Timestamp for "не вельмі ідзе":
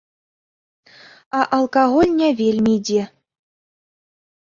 2.21-3.03